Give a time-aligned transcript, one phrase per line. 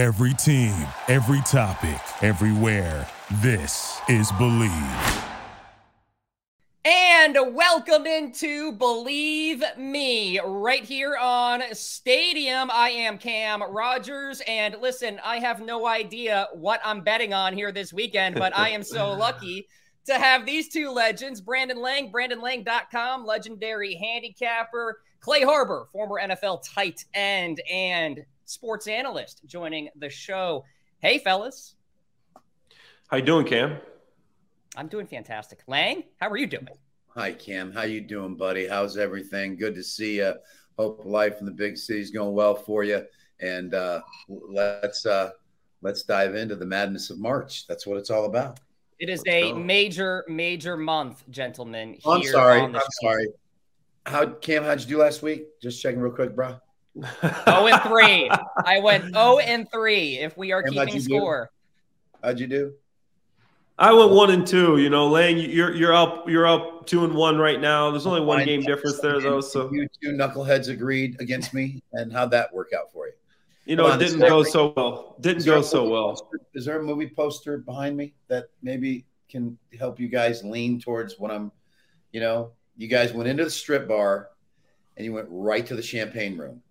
[0.00, 0.74] Every team,
[1.08, 3.06] every topic, everywhere.
[3.42, 5.24] This is Bleav.
[6.86, 12.70] And welcome into Believe Me right here on Stadium.
[12.72, 14.40] I am Cam Rogers.
[14.48, 18.70] And listen, I have no idea what I'm betting on here this weekend, but I
[18.70, 19.68] am so lucky
[20.06, 27.04] to have these two legends Brandon Lang, BrandonLang.com, legendary handicapper, Clay Harbor, former NFL tight
[27.12, 30.64] end and sports analyst, joining the show.
[30.98, 31.76] Hey, fellas.
[33.08, 33.78] How you doing, Cam?
[34.76, 35.60] I'm doing fantastic.
[35.66, 36.68] Lang, how are you doing?
[37.14, 37.72] Hi, Cam.
[37.72, 38.66] How you doing, buddy?
[38.66, 39.56] How's everything?
[39.56, 40.34] Good to see you.
[40.76, 43.04] Hope life in the big city is going well for you.
[43.40, 45.30] And uh, let's uh,
[45.82, 47.66] let's dive into the madness of March.
[47.66, 48.60] That's what it's all about.
[48.98, 51.98] It is a major, major month, gentlemen.
[52.04, 52.60] Oh, I'm sorry.
[52.60, 52.80] I'm show.
[53.02, 53.28] sorry.
[54.06, 54.64] How Cam?
[54.64, 55.60] How'd you do last week?
[55.60, 56.56] Just checking real quick, bro.
[57.46, 58.30] oh and three.
[58.64, 60.18] I went oh and three.
[60.18, 61.50] If we are Cam, keeping score.
[62.22, 62.26] Do?
[62.26, 62.72] How'd you do?
[63.80, 64.76] I went one and two.
[64.76, 67.90] You know, Lang, you're you're up you're up two and one right now.
[67.90, 69.40] There's only one game difference there though.
[69.40, 73.14] So you two knuckleheads agreed against me, and how'd that work out for you?
[73.64, 75.16] You know, it didn't go so well.
[75.20, 76.10] Didn't go so well.
[76.10, 80.78] Poster, is there a movie poster behind me that maybe can help you guys lean
[80.78, 81.50] towards what I'm?
[82.12, 84.28] You know, you guys went into the strip bar,
[84.98, 86.62] and you went right to the champagne room.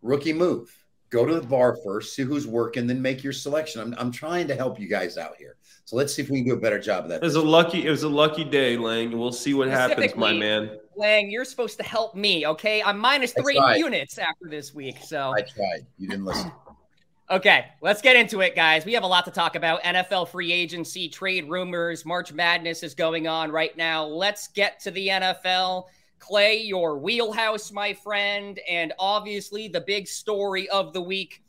[0.00, 0.74] Rookie move
[1.10, 3.80] go to the bar first, see who's working, then make your selection.
[3.80, 5.56] I'm, I'm trying to help you guys out here.
[5.84, 7.22] So let's see if we can do a better job of that.
[7.22, 9.16] It was a lucky, it was a lucky day, Lang.
[9.16, 10.78] We'll see what happens, my man.
[10.96, 12.82] Lang, you're supposed to help me, okay?
[12.82, 14.96] I'm minus three units after this week.
[15.04, 15.86] So I tried.
[15.98, 16.50] You didn't listen.
[17.30, 18.84] okay, let's get into it, guys.
[18.84, 19.82] We have a lot to talk about.
[19.82, 24.06] NFL free agency, trade rumors, March Madness is going on right now.
[24.06, 25.84] Let's get to the NFL.
[26.18, 31.42] Clay, your wheelhouse, my friend, and obviously the big story of the week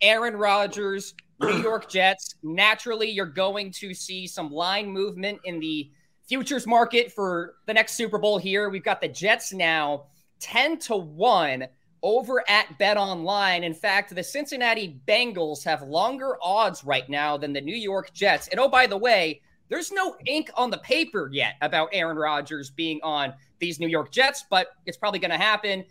[0.00, 2.36] Aaron Rodgers, New York Jets.
[2.42, 5.90] Naturally, you're going to see some line movement in the
[6.28, 8.68] futures market for the next Super Bowl here.
[8.68, 10.06] We've got the Jets now
[10.40, 11.66] 10 to 1
[12.02, 13.64] over at Bet Online.
[13.64, 18.48] In fact, the Cincinnati Bengals have longer odds right now than the New York Jets.
[18.48, 22.70] And oh, by the way, there's no ink on the paper yet about Aaron Rodgers
[22.70, 25.84] being on these New York Jets, but it's probably going to happen.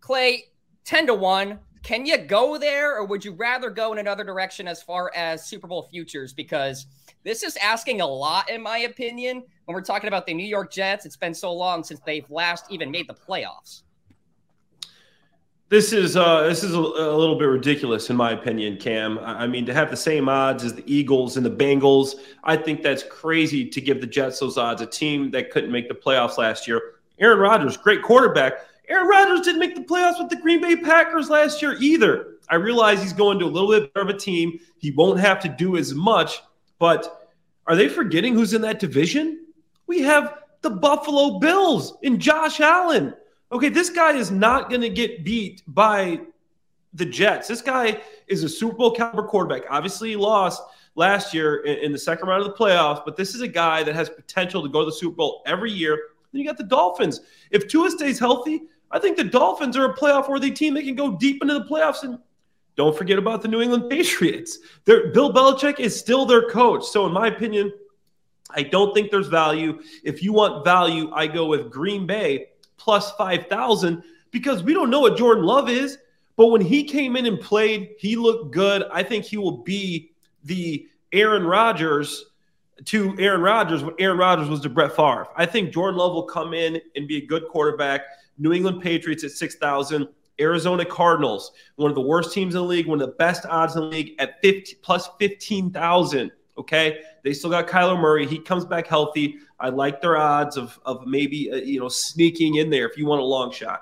[0.00, 0.44] Clay,
[0.84, 1.58] 10 to 1.
[1.82, 5.44] Can you go there, or would you rather go in another direction as far as
[5.44, 6.32] Super Bowl futures?
[6.32, 6.86] Because
[7.24, 10.72] this is asking a lot, in my opinion, when we're talking about the New York
[10.72, 11.04] Jets.
[11.04, 13.82] It's been so long since they've last even made the playoffs.
[15.74, 19.18] This is uh, this is a, a, little bit ridiculous in my opinion, Cam.
[19.18, 22.14] I mean, to have the same odds as the Eagles and the Bengals,
[22.44, 24.82] I think that's crazy to give the Jets those odds.
[24.82, 26.80] A team that couldn't make the playoffs last year.
[27.18, 28.52] Aaron Rodgers, great quarterback.
[28.88, 32.36] Aaron Rodgers didn't make the playoffs with the Green Bay Packers last year either.
[32.48, 34.60] I realize he's going to a little bit better of a team.
[34.78, 36.40] He won't have to do as much,
[36.78, 37.32] but
[37.66, 39.44] are they forgetting who's in that division?
[39.88, 43.12] We have the Buffalo Bills and Josh Allen.
[43.54, 46.20] Okay, this guy is not going to get beat by
[46.92, 47.46] the Jets.
[47.46, 49.62] This guy is a Super Bowl caliber quarterback.
[49.70, 50.60] Obviously, he lost
[50.96, 53.94] last year in, the second round of the playoffs, but this is a guy that
[53.94, 55.96] has potential to go to the Super Bowl every year.
[56.32, 57.20] Then you got the Dolphins.
[57.52, 60.74] If Tua stays healthy, I think the Dolphins are a playoff worthy team.
[60.74, 62.02] They can go deep into the playoffs.
[62.02, 62.18] And
[62.74, 64.58] don't forget about the New England Patriots.
[64.84, 66.84] They're, Bill Belichick is still their coach.
[66.84, 67.72] So, in my opinion,
[68.50, 69.80] I don't think there's value.
[70.02, 75.00] If you want value, I go with Green Bay plus 5,000 because we don't know
[75.00, 75.98] what Jordan Love is.
[76.36, 78.84] But when he came in and played, he looked good.
[78.92, 80.12] I think he will be
[80.42, 82.26] the Aaron Rodgers
[82.86, 85.28] to Aaron Rodgers when Aaron Rodgers was to Brett Favre.
[85.36, 88.02] I think Jordan Love will come in and be a good quarterback.
[88.36, 90.08] New England Patriots at 6,000.
[90.40, 93.76] Arizona Cardinals, one of the worst teams in the league, one of the best odds
[93.76, 96.32] in the league at 50 plus 15,000.
[96.56, 97.00] Okay.
[97.22, 98.26] They still got Kyler Murray.
[98.26, 99.38] He comes back healthy.
[99.58, 103.06] I like their odds of, of maybe, uh, you know, sneaking in there if you
[103.06, 103.80] want a long shot.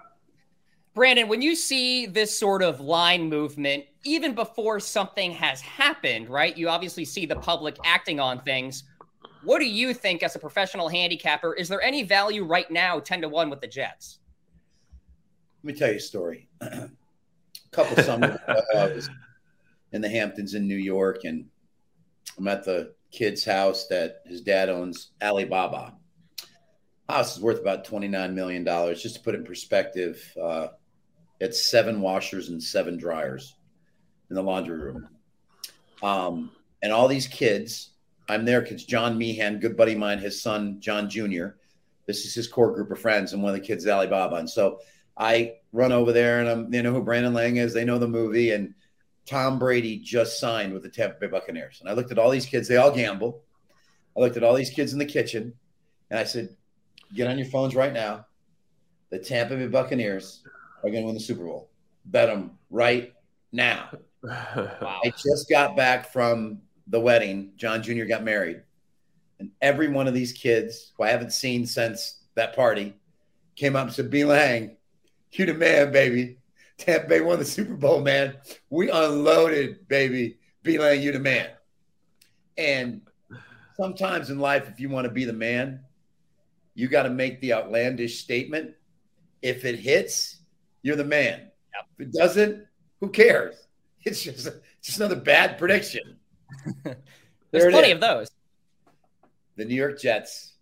[0.95, 6.57] Brandon, when you see this sort of line movement, even before something has happened, right?
[6.57, 8.85] You obviously see the public acting on things.
[9.43, 11.55] What do you think as a professional handicapper?
[11.55, 14.19] Is there any value right now, 10 to 1 with the Jets?
[15.65, 16.49] Let me tell you a story.
[16.61, 16.91] a
[17.71, 19.01] couple summers I
[19.93, 21.47] in the Hamptons in New York, and
[22.39, 25.95] I'm at the kid's house that his dad owns, Alibaba.
[27.09, 28.65] House is worth about $29 million.
[28.95, 30.69] Just to put it in perspective, uh,
[31.41, 33.55] it's seven washers and seven dryers
[34.31, 35.09] in the laundry room.
[36.03, 36.53] Um,
[36.83, 37.91] and all these kids,
[38.29, 41.49] I'm there because John Meehan, good buddy of mine, his son, John Jr.,
[42.07, 44.37] this is his core group of friends, and one of the kids is Alibaba.
[44.37, 44.81] And so
[45.17, 47.73] I run over there and I'm, they know who Brandon Lang is.
[47.73, 48.53] They know the movie.
[48.53, 48.75] And
[49.27, 51.81] Tom Brady just signed with the Tampa Bay Buccaneers.
[51.81, 53.43] And I looked at all these kids, they all gamble.
[54.17, 55.55] I looked at all these kids in the kitchen
[56.11, 56.57] and I said,
[57.15, 58.27] Get on your phones right now.
[59.11, 60.43] The Tampa Bay Buccaneers
[60.83, 61.69] are going to win the Super Bowl.
[62.07, 63.13] Bet them right
[63.53, 63.91] now.
[64.23, 65.01] Wow.
[65.05, 67.53] I just got back from the wedding.
[67.57, 68.05] John Jr.
[68.05, 68.63] got married.
[69.39, 72.95] And every one of these kids who I haven't seen since that party
[73.57, 74.77] came up and said, B Lang,
[75.33, 76.39] you the man, baby.
[76.83, 78.37] Tampa Bay won the Super Bowl, man.
[78.71, 80.39] We unloaded, baby.
[80.63, 81.51] B Lang, you the man.
[82.59, 83.03] And
[83.77, 85.81] sometimes in life, if you want to be the man,
[86.75, 88.73] you got to make the outlandish statement.
[89.43, 90.39] If it hits,
[90.83, 91.51] you're the man.
[91.99, 92.65] If it doesn't,
[93.01, 93.57] who cares?
[94.05, 94.49] It's just
[94.83, 96.17] just another bad prediction.
[96.85, 96.97] There's
[97.53, 97.95] There plenty is.
[97.95, 98.29] of those.
[99.55, 100.55] The New York Jets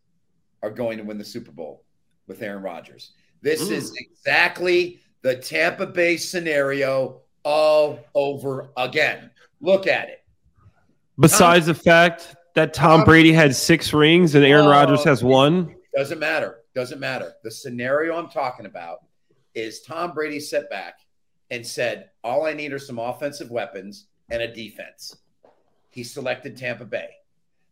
[0.63, 1.85] are going to win the Super Bowl
[2.27, 3.13] with Aaron Rodgers.
[3.41, 3.73] This Mm.
[3.73, 9.31] is exactly the Tampa Bay scenario all over again.
[9.61, 10.25] Look at it.
[11.19, 15.23] Besides the fact that Tom Tom- Brady had six rings and Aaron Oh, Rodgers has
[15.23, 15.75] one.
[15.95, 16.59] Doesn't matter.
[16.75, 17.35] Doesn't matter.
[17.43, 19.05] The scenario I'm talking about
[19.55, 20.95] is Tom Brady set back
[21.51, 25.17] and said, All I need are some offensive weapons and a defense.
[25.91, 27.09] He selected Tampa Bay.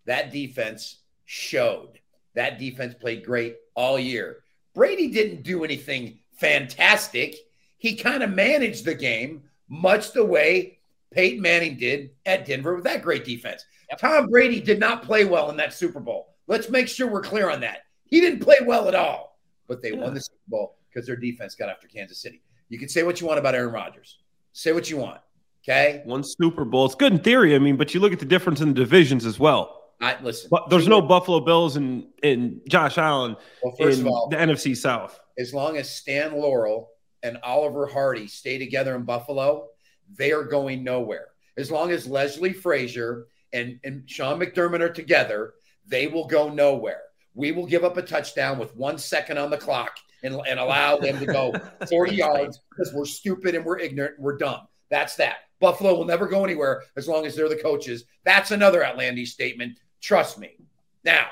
[0.05, 2.01] That defense showed.
[2.35, 4.39] That defense played great all year.
[4.75, 7.37] Brady didn't do anything fantastic.
[7.79, 10.79] He kind of managed the game much the way
[11.13, 13.65] Peyton Manning did at Denver with that great defense.
[13.91, 13.99] Yep.
[13.99, 16.35] Tom Brady did not play well in that Super Bowl.
[16.47, 17.79] Let's make sure we're clear on that.
[18.05, 19.99] He didn't play well at all, but they Yeah.
[19.99, 22.43] won the Super Bowl because their defense got after Kansas City.
[22.69, 24.19] You can say what you want about Aaron Rodgers.
[24.53, 25.21] Say what you want.
[25.63, 26.03] Okay.
[26.05, 26.87] One Super Bowl.
[26.87, 27.55] It's good in theory.
[27.55, 29.78] I mean, but you look at the difference in the divisions as well.
[30.01, 30.49] I listen.
[30.51, 34.37] But there's no Buffalo Bills and, and Josh Allen Well, first in of all, the
[34.37, 35.19] NFC South.
[35.39, 36.91] as long as Stan Laurel
[37.23, 39.69] and Oliver Hardy stay together in Buffalo,
[40.17, 41.29] they are going nowhere.
[41.57, 45.55] As long as Leslie Frazier and, and Sean McDermott are together,
[45.87, 47.03] they will go nowhere.
[47.35, 50.97] We will give up a touchdown with one second on the clock and, and allow
[50.99, 51.53] them to go
[51.91, 54.61] 40 yards because we're stupid and we're ignorant and we're dumb.
[54.91, 55.39] That's that.
[55.61, 58.05] Buffalo will never go anywhere as long as they're the coaches.
[58.25, 59.79] That's another outlandish statement.
[60.01, 60.57] Trust me.
[61.05, 61.29] Now,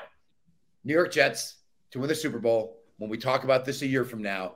[0.83, 1.57] New York Jets
[1.91, 2.77] to win the Super Bowl.
[2.97, 4.55] When we talk about this a year from now,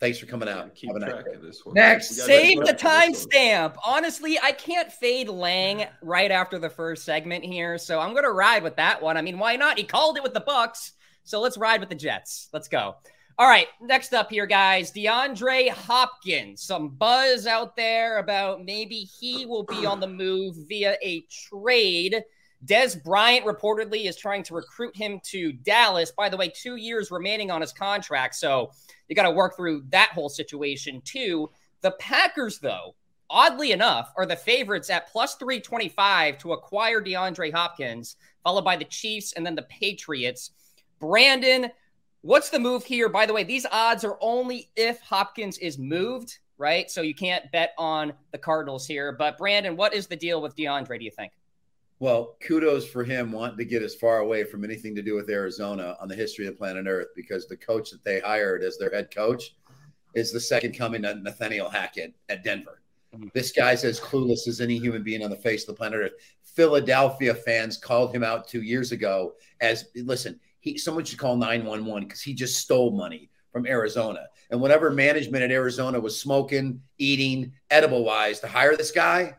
[0.00, 0.74] thanks for coming out.
[0.74, 1.74] Keep Have a nice track of this one.
[1.74, 2.10] Next.
[2.10, 3.76] Save the track of timestamp.
[3.84, 8.62] Honestly, I can't fade Lang right after the first segment here, so I'm gonna ride
[8.62, 9.16] with that one.
[9.16, 9.78] I mean, why not?
[9.78, 10.92] He called it with the Bucs,
[11.24, 12.48] so let's ride with the Jets.
[12.52, 12.96] Let's go.
[13.38, 16.62] All right, next up here, guys, DeAndre Hopkins.
[16.62, 22.24] Some buzz out there about maybe he will be on the move via a trade.
[22.64, 26.10] Dez Bryant reportedly is trying to recruit him to Dallas.
[26.10, 28.70] By the way, two years remaining on his contract, so
[29.08, 31.50] you got to work through that whole situation too.
[31.82, 32.94] The Packers, though,
[33.28, 38.84] oddly enough, are the favorites at plus 325 to acquire DeAndre Hopkins, followed by the
[38.84, 40.52] Chiefs and then the Patriots.
[40.98, 41.70] Brandon,
[42.22, 43.08] what's the move here?
[43.08, 46.90] By the way, these odds are only if Hopkins is moved, right?
[46.90, 49.12] So you can't bet on the Cardinals here.
[49.12, 51.32] But Brandon, what is the deal with DeAndre, do you think?
[51.98, 55.30] Well, kudos for him wanting to get as far away from anything to do with
[55.30, 58.90] Arizona on the history of planet Earth because the coach that they hired as their
[58.90, 59.54] head coach
[60.14, 62.82] is the second coming of Nathaniel Hackett at Denver.
[63.14, 63.32] Mhm.
[63.32, 66.12] This guy's as clueless as any human being on the face of the planet Earth.
[66.42, 72.04] Philadelphia fans called him out two years ago as listen, he someone should call 911
[72.08, 74.28] because he just stole money from Arizona.
[74.50, 79.34] And whatever management at Arizona was smoking, eating, edible wise to hire this guy,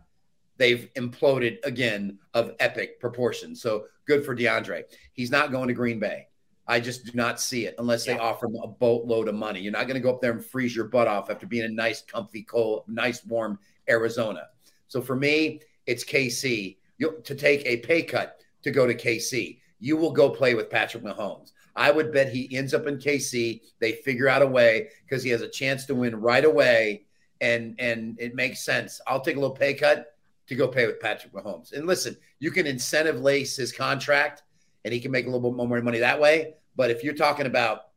[0.57, 3.61] they've imploded again of epic proportions.
[3.61, 4.83] So good for DeAndre.
[5.13, 6.27] He's not going to Green Bay.
[6.67, 8.19] I just do not see it unless they Yeah.
[8.19, 9.61] offer him a boatload of money.
[9.61, 11.75] You're not going to go up there and freeze your butt off after being in
[11.75, 13.57] nice, comfy, cold, nice, warm
[13.89, 14.49] Arizona.
[14.87, 16.77] So for me, it's KC.
[16.97, 19.61] You to take a pay cut to go to KC.
[19.79, 21.51] You will go play with Patrick Mahomes.
[21.75, 23.61] I would bet he ends up in KC.
[23.79, 27.05] They figure out a way because he has a chance to win right away,
[27.39, 28.99] and and it makes sense.
[29.07, 30.16] I'll take a little pay cut
[30.47, 31.73] to go pay with Patrick Mahomes.
[31.73, 34.43] And listen, you can incentive lace his contract
[34.85, 36.55] and he can make a little bit more money that way.
[36.75, 37.87] But if you're talking about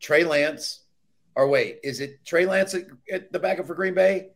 [0.00, 0.80] Trey Lance,
[1.34, 4.30] or wait, is it Trey Lance at, at the backup for Green Bay?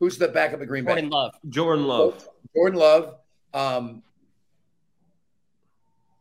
[0.00, 0.92] Who's the backup at Green Bay?
[0.92, 1.34] Jordan Love.
[1.48, 2.28] Jordan Love.
[2.54, 3.14] Jordan Love,
[3.54, 4.02] um,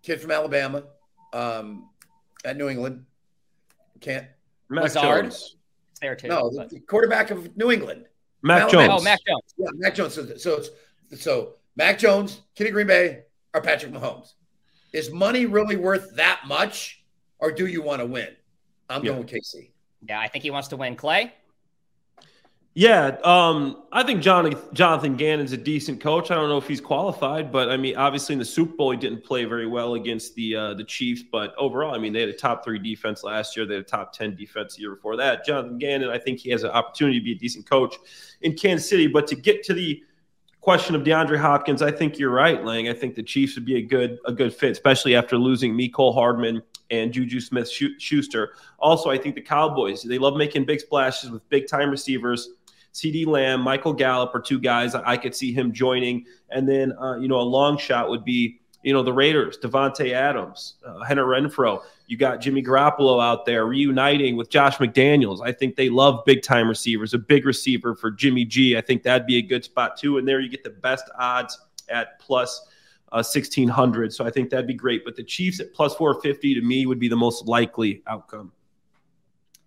[0.04, 0.84] kid from Alabama,
[1.34, 1.90] um,
[2.44, 3.06] at New England.
[4.02, 4.28] Can't
[4.70, 5.24] Mac Lazard.
[5.24, 5.56] Jones.
[5.92, 6.28] It's there too.
[6.28, 8.06] no but- the quarterback of New England.
[8.42, 8.88] Mac Alabama.
[8.88, 9.02] Jones.
[9.02, 9.54] Oh, Mac Jones.
[9.58, 10.14] Yeah, Mac Jones.
[10.14, 10.62] So, so
[11.12, 13.24] it's so Mac Jones, Kitty Green Bay,
[13.54, 14.34] or Patrick Mahomes.
[14.94, 17.04] Is money really worth that much,
[17.40, 18.30] or do you want to win?
[18.90, 19.12] I'm Yeah.
[19.12, 19.72] going with KC.
[20.08, 20.96] Yeah, I think he wants to win.
[20.96, 21.34] Clay?
[22.78, 26.30] Yeah, um, I think John, Jonathan Gannon's a decent coach.
[26.30, 28.98] I don't know if he's qualified, but I mean, obviously in the Super Bowl he
[28.98, 31.24] didn't play very well against the uh, the Chiefs.
[31.24, 33.66] But overall, I mean, they had a top three defense last year.
[33.66, 35.46] They had a top ten defense the year before that.
[35.46, 37.96] Jonathan Gannon, I think he has an opportunity to be a decent coach
[38.42, 39.08] in Kansas City.
[39.08, 40.04] But to get to the
[40.60, 42.90] question of DeAndre Hopkins, I think you're right, Lang.
[42.90, 46.14] I think the Chiefs would be a good a good fit, especially after losing Mecole
[46.14, 48.52] Hardman and Juju Smith Schuster.
[48.80, 52.50] Also, I think the Cowboys they love making big splashes with big time receivers
[52.96, 56.26] CeeDee Lamb, Michael Gallup are two guys I could see him joining.
[56.50, 60.14] And then, uh, you know, a long shot would be, you know, the Raiders, Davante
[60.14, 61.84] Adams, uh, Hunter Renfrow.
[62.08, 65.46] You got Jimmy Garoppolo out there reuniting with Josh McDaniels.
[65.46, 67.14] I think they love big time receivers.
[67.14, 68.78] A big receiver for Jimmy G.
[68.78, 70.18] I think that'd be a good spot too.
[70.18, 71.60] And there you get the best odds
[71.90, 72.66] at plus,
[73.12, 74.14] uh, 1600.
[74.14, 75.04] So I think that'd be great.
[75.04, 78.54] But the Chiefs at plus 450 to me would be the most likely outcome.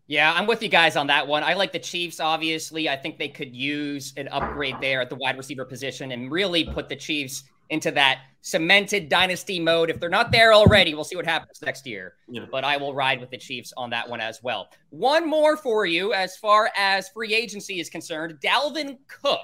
[0.09, 1.45] Yeah, I'm with you guys on that one.
[1.45, 2.89] I like the Chiefs, obviously.
[2.89, 6.65] I think they could use an upgrade there at the wide receiver position and really
[6.65, 9.91] put the Chiefs into that cemented dynasty mode.
[9.91, 12.15] If they're not there already, we'll see what happens next year.
[12.27, 12.47] Yeah.
[12.51, 14.71] But I will ride with the Chiefs on that one as well.
[14.89, 19.41] One more for you as far as free agency is concerned Dalvin Cook.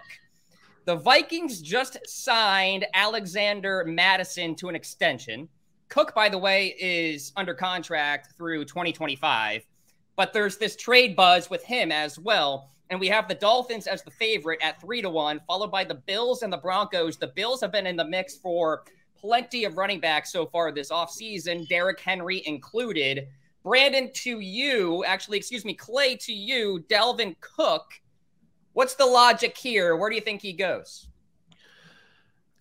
[0.86, 5.46] The Vikings just signed Alexander Mattison to an extension.
[5.90, 9.66] Cook, by the way, is under contract through 2025.
[10.16, 12.70] But there's this trade buzz with him as well.
[12.90, 15.94] And we have the Dolphins as the favorite at three to one, followed by the
[15.94, 17.16] Bills and the Broncos.
[17.16, 18.84] The Bills have been in the mix for
[19.18, 23.26] plenty of running backs so far this offseason, Derrick Henry included.
[23.62, 27.84] Brandon, to you, actually, excuse me, Clay, to you, Dalvin Cook.
[28.74, 29.96] What's the logic here?
[29.96, 31.08] Where do you think he goes?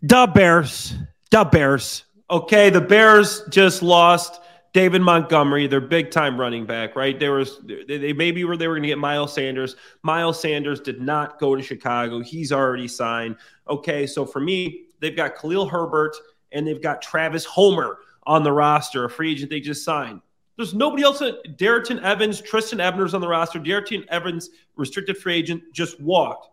[0.01, 0.93] The Bears.
[1.31, 2.05] The Bears.
[2.29, 4.39] Okay, the Bears just lost
[4.73, 7.19] David Montgomery, their big time running back, right?
[7.19, 9.75] There was they maybe were they were going to get Miles Sanders.
[10.01, 12.21] Miles Sanders did not go to Chicago.
[12.21, 13.37] He's already signed.
[13.69, 16.15] Okay, so for me, they've got Khalil Herbert
[16.51, 20.21] and they've got Travis Homer on the roster, a free agent they just signed.
[20.57, 21.21] There's nobody else.
[21.21, 23.59] Uh, Darrynton Evans, Trestan Ebner's on the roster.
[23.59, 26.49] Darrynton Evans, restricted free agent, just walked.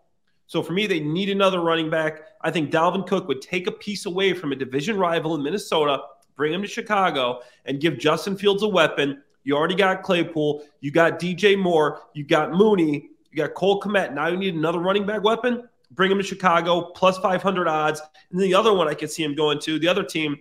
[0.47, 2.23] So for me, they need another running back.
[2.43, 6.00] I think Dalvin Cook would take a piece away from a division rival in Minnesota
[6.40, 9.23] bring him to Chicago and give Justin Fields a weapon.
[9.44, 10.64] You already got Claypool.
[10.80, 12.00] You got DJ Moore.
[12.14, 13.11] You got Mooney.
[13.30, 14.14] You got Cole Kmet.
[14.14, 15.68] Now you need another running back weapon.
[15.90, 18.00] Bring him to Chicago, plus 500 odds.
[18.32, 20.38] And the other one I could see him going to, the other team,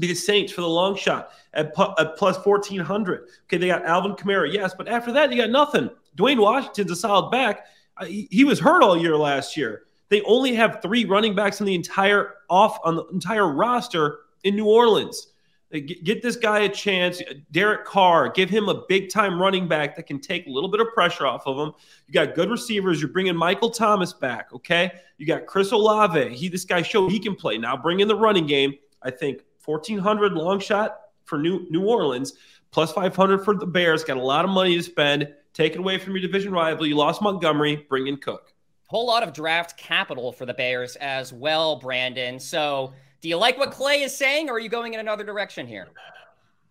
[0.00, 1.66] be the Saints for the long shot at,
[1.98, 3.28] at plus 1,400.
[3.44, 5.90] Okay, they got Alvin Kamara, yes, but after that, you got nothing.
[6.16, 7.66] Dwayne Washington's a solid back.
[8.06, 9.82] He, he was hurt all year last year.
[10.08, 14.54] They only have three running backs on the entire off on the entire roster in
[14.54, 15.28] New Orleans.
[15.72, 17.20] Get this guy a chance.
[17.50, 20.80] Derek Carr, give him a big time running back that can take a little bit
[20.80, 21.74] of pressure off of him.
[22.06, 23.00] You got good receivers.
[23.00, 24.52] You're bringing Michael Thomas back.
[24.52, 24.92] Okay.
[25.18, 26.34] You got Chris Olave.
[26.34, 27.58] He, this guy showed he can play.
[27.58, 28.74] Now bring in the running game.
[29.02, 32.34] I think 1400 long shot for New, New Orleans,
[32.70, 34.04] plus 500 for the Bears.
[34.04, 35.28] Got a lot of money to spend.
[35.52, 36.86] Take it away from your division rival.
[36.86, 37.84] You lost Montgomery.
[37.88, 38.52] Bring in Cook.
[38.86, 42.38] Whole lot of draft capital for the Bears as well, Brandon.
[42.38, 42.92] So,
[43.26, 45.88] do you like what Clay is saying, or are you going in another direction here?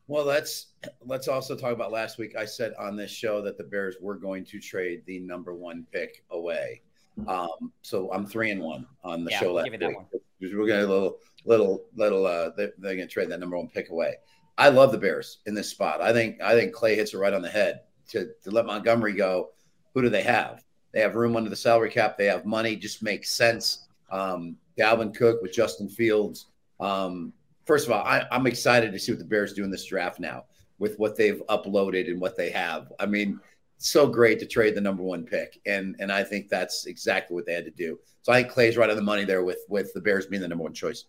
[0.08, 0.68] Well, let's
[1.06, 2.38] let's also talk about last week.
[2.38, 5.86] I said on this show that the Bears were going to trade the number one
[5.92, 6.82] pick away.
[7.28, 9.82] Um, so I'm three and one on the yeah, show last week.
[9.82, 12.26] We're going to a little little little.
[12.26, 14.16] Uh, they're, they're going to trade that number one pick away.
[14.58, 16.00] I love the Bears in this spot.
[16.00, 17.82] I think I think Clay hits it right on the head
[18.12, 19.50] to to let Montgomery go.
[19.94, 20.64] Who do they have?
[20.94, 22.18] They have room under the salary cap.
[22.18, 22.78] They have money.
[22.78, 23.85] Just makes sense.
[24.10, 26.48] Um, Dalvin Cook with Justin Fields.
[26.80, 27.34] Um,
[27.66, 30.20] first of all, I, I'm excited to see what the Bears do in this draft
[30.20, 30.46] now
[30.78, 32.92] with what they've uploaded and what they have.
[33.00, 33.40] I mean,
[33.78, 37.46] so great to trade the number one pick, and and I think that's exactly what
[37.46, 38.00] they had to do.
[38.22, 40.48] So I think Clay's right on the money there with with the Bears being the
[40.48, 41.06] number one choice.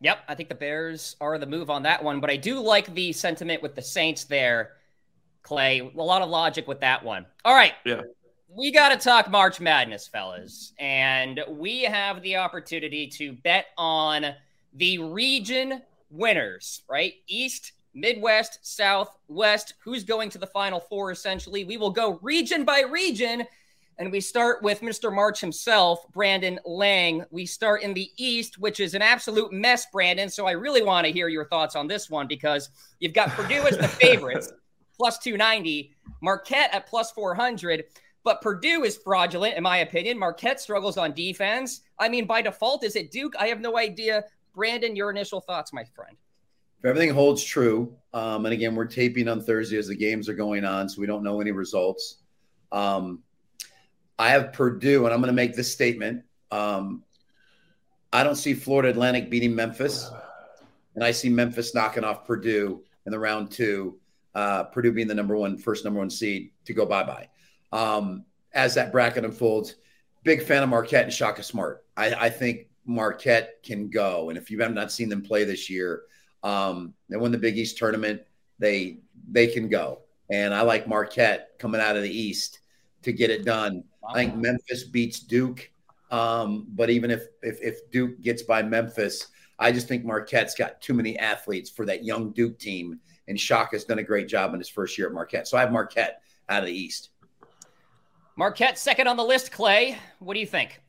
[0.00, 2.94] Yep, I think the Bears are the move on that one, but I do like
[2.94, 4.72] the sentiment with the Saints there,
[5.42, 5.80] Clay.
[5.80, 7.26] A lot of logic with that one.
[7.44, 7.74] All right.
[7.84, 8.02] Yeah
[8.48, 10.72] we got to talk March Madness, fellas.
[10.78, 14.34] And we have the opportunity to bet on
[14.74, 17.14] the region winners, right?
[17.26, 19.74] East, Midwest, South, West.
[19.80, 21.64] Who's going to the Final Four, essentially?
[21.64, 23.44] We will go region by region.
[24.00, 25.12] And we start with Mr.
[25.12, 27.24] March himself, Brandon Lang.
[27.32, 30.28] We start in the East, which is an absolute mess, Brandon.
[30.28, 33.66] So I really want to hear your thoughts on this one because you've got Purdue
[33.66, 34.52] as the favorites,
[34.96, 37.84] plus 290, Marquette at plus 400.
[38.28, 40.18] But Purdue is fraudulent, in my opinion.
[40.18, 41.80] Marquette struggles on defense.
[41.98, 43.32] I mean, by default, is it Duke?
[43.40, 44.22] I have no idea.
[44.54, 46.14] Brandon, your initial thoughts, my friend.
[46.78, 50.34] If everything holds true, um, and again, we're taping on Thursday as the games are
[50.34, 52.18] going on, so we don't know any results.
[52.70, 53.22] Um,
[54.18, 56.22] I have Purdue, and I'm going to make this statement.
[56.50, 57.04] Um,
[58.12, 60.10] I don't see Florida Atlantic beating Memphis,
[60.96, 63.98] and I see Memphis knocking off Purdue in the round two.
[64.34, 67.26] Uh, Purdue being the number one, first number one seed to go bye bye.
[67.72, 69.76] Um, as that bracket unfolds,
[70.24, 71.84] big fan of Marquette and Shaka Smart.
[71.96, 75.68] I, I think Marquette can go, and if you have not seen them play this
[75.68, 76.02] year,
[76.42, 78.22] um, they won the Big East tournament.
[78.58, 82.60] They they can go, and I like Marquette coming out of the East
[83.02, 83.84] to get it done.
[84.02, 84.10] Wow.
[84.10, 85.70] I think Memphis beats Duke,
[86.10, 90.80] um, but even if, if if Duke gets by Memphis, I just think Marquette's got
[90.80, 94.60] too many athletes for that young Duke team, and Shaka's done a great job in
[94.60, 95.46] his first year at Marquette.
[95.46, 97.10] So I have Marquette out of the East.
[98.38, 99.50] Marquette second on the list.
[99.50, 100.80] Clay, what do you think?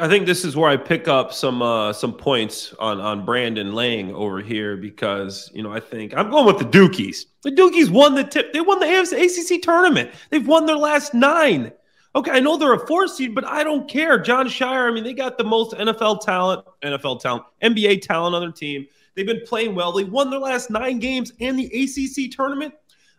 [0.00, 3.72] I think this is where I pick up some uh, some points on on Brandon
[3.74, 7.24] Lang over here because you know I think I'm going with the Dukies.
[7.42, 8.52] The Dukies won the tip.
[8.52, 10.12] They won the ACC tournament.
[10.30, 11.72] They've won their last nine.
[12.14, 14.16] Okay, I know they're a four seed, but I don't care.
[14.16, 14.88] Jon Scheyer.
[14.88, 18.86] I mean, they got the most NFL talent, NFL talent, NBA talent on their team.
[19.16, 19.90] They've been playing well.
[19.90, 22.74] They won their last nine games in the ACC tournament.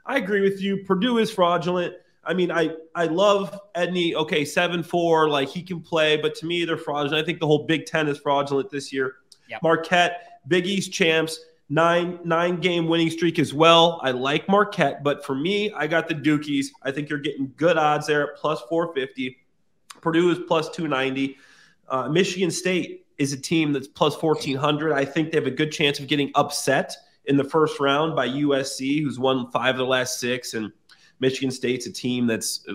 [0.06, 0.86] I agree with you.
[0.86, 1.96] Purdue is fraudulent.
[2.24, 4.14] I mean, I I love Edey.
[4.14, 7.24] Okay, seven four, like he can play, but to me, they're fraudulent.
[7.24, 9.16] I think the whole Big Ten is fraudulent this year.
[9.50, 9.64] Yep.
[9.64, 14.00] Marquette, Big East champs, nine nine game winning streak as well.
[14.04, 16.68] I like Marquette, but for me, I got the Dukies.
[16.84, 19.38] I think you're getting good odds there at plus four fifty.
[20.02, 21.38] Purdue is plus two ninety.
[21.88, 24.94] Uh, Michigan State is a team that's plus fourteen hundred.
[24.94, 26.96] I think they have a good chance of getting upset
[27.26, 30.72] in the first round by USC, who's won five of the last six and
[31.20, 32.74] Michigan State's a team that's uh,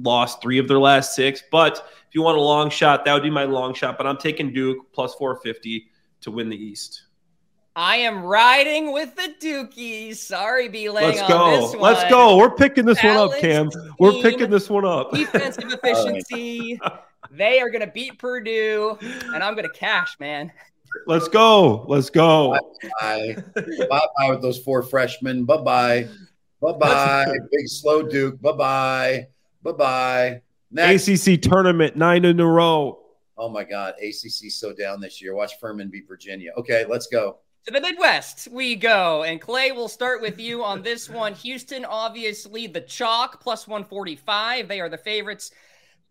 [0.00, 1.42] lost three of their last six.
[1.50, 3.96] But if you want a long shot, that would be my long shot.
[3.96, 5.88] But I'm taking Duke plus 450
[6.22, 7.02] to win the East.
[7.74, 10.16] I am riding with the Dukies.
[10.16, 10.88] Sorry, B.
[10.88, 11.74] Let's go.
[11.78, 12.38] Let's go.
[12.38, 13.70] We're picking this one up, Cam.
[13.98, 15.12] We're picking this one up.
[15.12, 16.80] Defensive efficiency.
[17.30, 20.50] they are going to beat Purdue, and I'm going to cash, man.
[21.06, 21.84] Let's go.
[21.86, 22.58] Let's go.
[23.00, 23.36] Bye
[23.90, 25.44] bye with those four freshmen.
[25.44, 26.08] Bye bye.
[26.60, 27.26] Bye bye.
[27.52, 28.40] Big slow Duke.
[28.40, 29.26] Bye bye.
[29.62, 30.42] Bye bye.
[30.76, 33.00] ACC tournament nine in a row.
[33.38, 33.94] Oh my God.
[34.02, 35.34] ACC so down this year.
[35.34, 36.52] Watch Furman beat Virginia.
[36.56, 37.38] Okay, let's go.
[37.66, 39.24] To the Midwest we go.
[39.24, 41.34] And Clay, we'll start with you on this one.
[41.34, 44.68] Houston, obviously, the chalk plus 145.
[44.68, 45.50] They are the favorites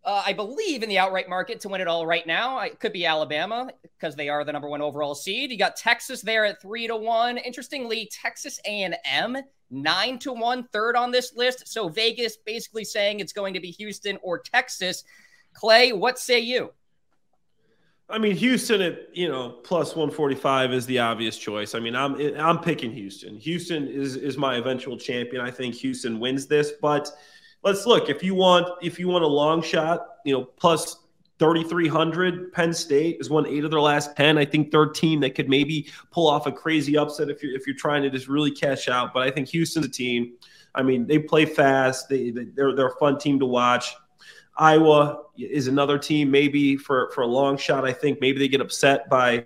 [0.06, 2.60] uh, I believe in the outright market to win it all right now.
[2.60, 5.52] It could be Alabama because they are the number one overall seed.
[5.52, 7.38] You got Texas there at three to one.
[7.38, 9.38] Interestingly, Texas A and M
[9.72, 11.68] nine to one, third on this list.
[11.68, 15.04] So Vegas basically saying it's going to be Houston or Texas.
[15.54, 16.72] Clay, what say you?
[18.08, 21.74] I mean, Houston at you know plus one forty five is the obvious choice.
[21.74, 23.38] I mean, I'm I'm picking Houston.
[23.38, 25.42] Houston is is my eventual champion.
[25.42, 27.10] I think Houston wins this, but
[27.66, 28.10] let's look.
[28.10, 31.06] If you want, if you want a long shot, you know, plus
[31.40, 32.54] 3,300.
[32.54, 34.38] Penn State has won eight of their last 10.
[34.38, 37.68] I think third team that could maybe pull off a crazy upset if you're, if
[37.68, 39.14] you're trying to just really cash out.
[39.14, 40.34] But I think Houston's a team.
[40.74, 42.08] I mean, they play fast.
[42.08, 43.94] They, they're, they're a fun team to watch.
[44.58, 47.84] Iowa is another team, maybe for, for a long shot.
[47.84, 49.46] I think maybe they get upset by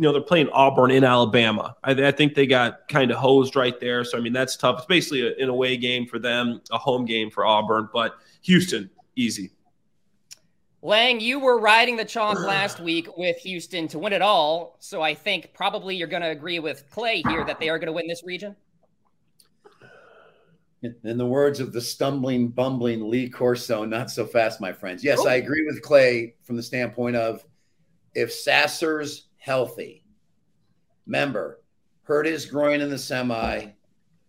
[0.00, 1.76] you know, they're playing Auburn in Alabama.
[1.84, 4.02] I, I think they got kind of hosed right there.
[4.02, 4.78] So, I mean, that's tough.
[4.78, 8.88] It's basically a, an away game for them, a home game for Auburn, but Houston,
[9.14, 9.50] easy.
[10.80, 14.78] Lang, you were riding the chalk last week with Houston to win it all.
[14.78, 17.88] So I think probably you're going to agree with Clay here that they are going
[17.88, 18.56] to win this region.
[20.82, 25.04] In the words of the stumbling, bumbling Lee Corso, not so fast, my friends.
[25.04, 25.28] Yes, oh.
[25.28, 27.44] I agree with Clay from the standpoint of
[28.14, 30.04] if Sasser's healthy.
[31.06, 31.60] Remember,
[32.04, 33.72] hurt his groin in the semi.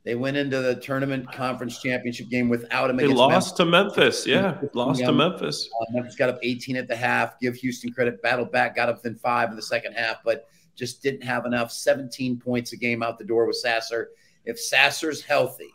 [0.03, 2.97] They went into the tournament conference championship game without him.
[2.97, 3.51] They lost Memphis.
[3.51, 4.27] to Memphis.
[4.27, 5.69] Yeah, lost to Memphis.
[5.79, 7.39] Uh, Memphis got up 18 at the half.
[7.39, 8.19] Give Houston credit.
[8.23, 11.71] Battled back, got up within five in the second half, but just didn't have enough.
[11.71, 14.09] 17 points a game out the door with Sasser.
[14.45, 15.69] If Sasser's healthy,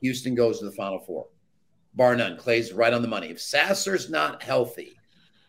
[0.00, 1.28] Houston goes to the Final Four,
[1.94, 2.36] bar none.
[2.36, 3.28] Clay's right on the money.
[3.28, 4.96] If Sasser's not healthy,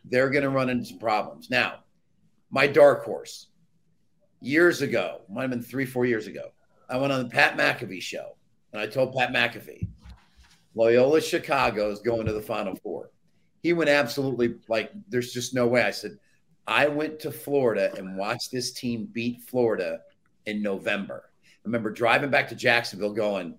[0.05, 1.49] they're going to run into some problems.
[1.49, 1.79] Now,
[2.51, 3.47] my dark horse
[4.41, 6.51] years ago, might have been three, four years ago.
[6.89, 8.35] I went on the Pat McAfee show
[8.73, 9.87] and I told Pat McAfee,
[10.75, 13.11] Loyola Chicago is going to the Final Four.
[13.61, 15.83] He went absolutely like, there's just no way.
[15.83, 16.17] I said,
[16.67, 20.01] I went to Florida and watched this team beat Florida
[20.45, 21.25] in November.
[21.43, 23.57] I remember driving back to Jacksonville going,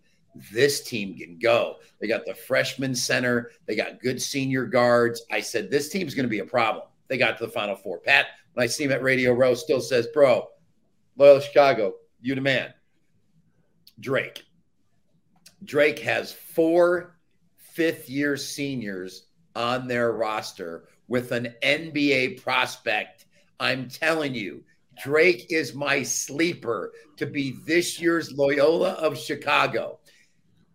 [0.52, 1.76] this team can go.
[2.00, 5.22] They got the freshman center, they got good senior guards.
[5.30, 6.84] I said, this team's going to be a problem.
[7.08, 7.98] They got to the Final Four.
[7.98, 8.26] Pat
[8.66, 10.46] see him at Radio Row, still says, Bro,
[11.16, 12.72] Loyola Chicago, you the man.
[13.98, 14.42] Drake.
[15.64, 17.18] Drake has four
[17.56, 23.26] fifth year seniors on their roster with an NBA prospect.
[23.58, 24.64] I'm telling you,
[25.02, 29.98] Drake is my sleeper to be this year's Loyola of Chicago.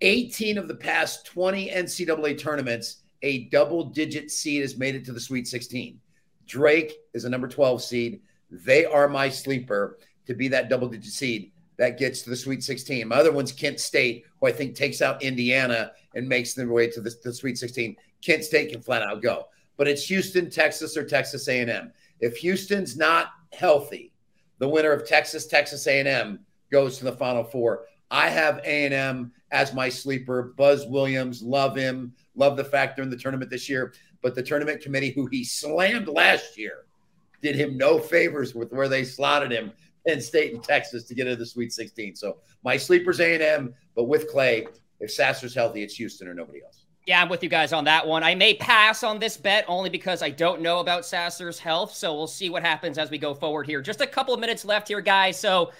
[0.01, 5.13] 18 of the past 20 NCAA tournaments, a double digit seed has made it to
[5.13, 5.99] the Sweet 16.
[6.45, 8.21] Drake is a number 12 seed.
[8.51, 12.63] They are my sleeper to be that double digit seed that gets to the Sweet
[12.63, 13.07] 16.
[13.07, 16.89] My other one's Kent State, who I think takes out Indiana and makes their way
[16.89, 17.95] to the, the Sweet 16.
[18.21, 21.91] Kent State can flat out go, but it's Houston, Texas, or Texas A&M.
[22.19, 24.13] If Houston's not healthy,
[24.59, 26.39] the winner of Texas, Texas A&M
[26.71, 27.85] goes to the Final Four.
[28.09, 30.53] I have A&M as my sleeper.
[30.57, 32.13] Buzz Williams, love him.
[32.35, 33.93] Love the fact they're in the tournament this year.
[34.25, 36.85] But the tournament committee, who he slammed last year,
[37.43, 39.71] did him no favors with where they slotted him
[40.07, 42.15] Penn State and Texas to get into the Sweet 16.
[42.15, 44.65] So my sleeper's A&M, but with Clay,
[44.99, 46.85] if Sasser's healthy, it's Houston or nobody else.
[47.05, 48.23] Yeah, I'm with you guys on that one.
[48.23, 51.93] I may pass on this bet only because I don't know about Sasser's health.
[51.93, 53.79] So we'll see what happens as we go forward here.
[53.79, 55.39] Just a couple of minutes left here, guys.
[55.39, 55.71] So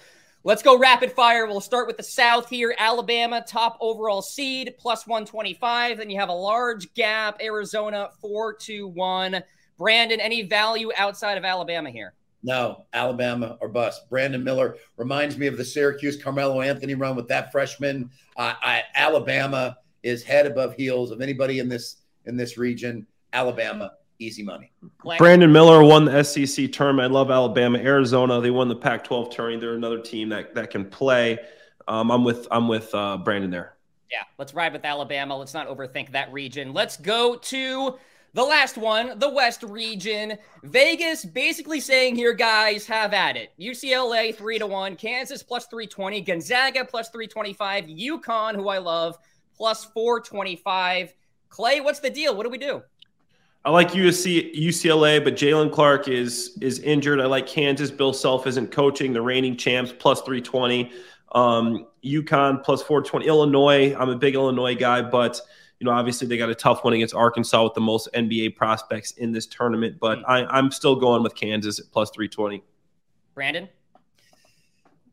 [0.46, 1.44] let's go rapid fire.
[1.46, 2.72] We'll start with the South here.
[2.78, 5.98] Alabama, top overall seed, plus 125.
[5.98, 7.42] Then you have a large gap.
[7.42, 9.42] Arizona, 4 to 1.
[9.76, 12.14] Brandon, any value outside of Alabama here?
[12.44, 14.08] No, Alabama or bust.
[14.08, 18.08] Brandon Miller reminds me of the Syracuse Carmelo Anthony run with that freshman.
[18.36, 23.04] Uh, I, Alabama is head above heels of anybody in this in this region.
[23.32, 24.72] Alabama, easy money.
[25.18, 27.10] Brandon Miller won the SEC tournament.
[27.10, 27.78] I love Alabama.
[27.78, 29.60] Arizona, they won the Pac-12 tournament.
[29.60, 31.38] They're another team that that can play.
[31.88, 33.76] Um, I'm with I'm with uh, Brandon there.
[34.10, 35.36] Yeah, let's ride with Alabama.
[35.36, 36.72] Let's not overthink that region.
[36.72, 37.98] Let's go to
[38.36, 40.36] the last one, the West region.
[40.62, 43.52] Vegas basically saying here, guys, have at it.
[43.58, 49.16] UCLA 3 to 1, Kansas plus 320, Gonzaga plus 325, UConn, who I love,
[49.56, 51.14] plus 425.
[51.48, 52.36] Clay, what's the deal?
[52.36, 52.82] What do we do?
[53.66, 57.20] I like USC, UCLA, but Jaylen Clark is is injured.
[57.20, 57.90] I like Kansas.
[57.90, 59.12] Bill Self isn't coaching.
[59.12, 60.92] The reigning champs plus 320.
[61.32, 63.26] Um, UConn plus 420.
[63.26, 63.92] Illinois.
[63.98, 65.40] I'm a big Illinois guy, but
[65.80, 69.10] you know, obviously they got a tough one against Arkansas with the most NBA prospects
[69.10, 69.96] in this tournament.
[69.98, 70.30] But mm-hmm.
[70.30, 72.62] I, I'm still going with Kansas at plus 320.
[73.34, 73.68] Brandon?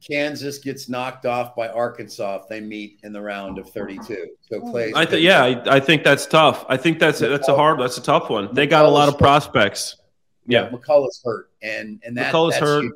[0.05, 4.27] Kansas gets knocked off by Arkansas if they meet in the round of 32.
[4.41, 6.65] So Clay, I think yeah, I, I, think that's tough.
[6.67, 8.53] I think that's that's a hard, that's a tough one.
[8.53, 9.97] They got a lot of prospects.
[10.45, 12.83] Yeah, McCullough's hurt, and and that McCullough's hurt.
[12.83, 12.93] Huge.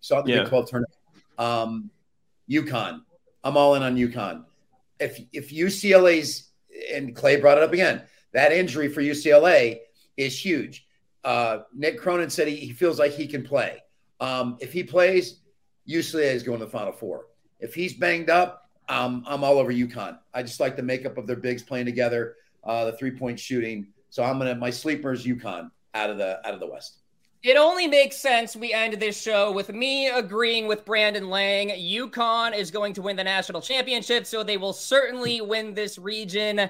[0.00, 0.40] Saw the yeah.
[0.42, 0.94] Big 12 tournament.
[1.38, 1.90] Um,
[2.48, 3.00] UConn,
[3.42, 4.44] I'm all in on UConn.
[5.00, 6.50] If if UCLA's
[6.92, 9.80] and Clay brought it up again, that injury for UCLA
[10.16, 10.86] is huge.
[11.24, 13.82] Uh, Mick Cronin said he, he feels like he can play.
[14.20, 15.40] Um, if he plays,
[15.88, 17.26] UCLA is going to the Final Four.
[17.60, 20.18] If he's banged up, um, I'm all over UConn.
[20.34, 23.88] I just like the makeup of their bigs playing together, uh, the three point shooting.
[24.10, 26.98] So I'm gonna my sleepers UConn out of the out of the West.
[27.42, 31.68] It only makes sense we end this show with me agreeing with Brandon Lang.
[31.68, 36.68] UConn is going to win the national championship, so they will certainly win this region.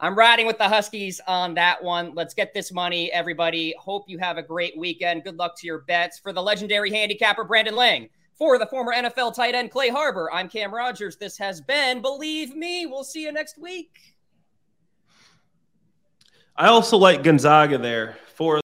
[0.00, 2.12] I'm riding with the Huskies on that one.
[2.14, 3.74] Let's get this money, everybody.
[3.78, 5.24] Hope you have a great weekend.
[5.24, 6.18] Good luck to your bets.
[6.18, 8.08] For the legendary handicapper, Brandon Lang.
[8.36, 11.16] For the former NFL tight end Clay Harbor, I'm Cam Rogers.
[11.16, 12.84] This has been Believe Me.
[12.84, 14.14] We'll see you next week.
[16.54, 18.60] I also like Gonzaga there for.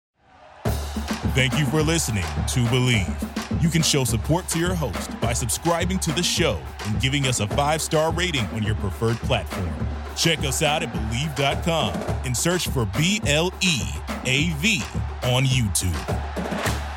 [1.33, 3.63] Thank you for listening to Bleav.
[3.63, 7.39] You can show support to your host by subscribing to the show and giving us
[7.39, 9.71] a five star rating on your preferred platform.
[10.17, 11.93] Check us out at Bleav.com
[12.25, 13.81] and search for B L E
[14.25, 14.83] A V
[15.23, 16.90] on YouTube.